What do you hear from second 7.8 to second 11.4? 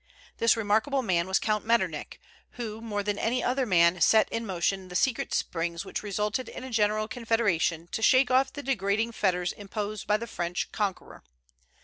to shake off the degrading fetters imposed by the French conqueror.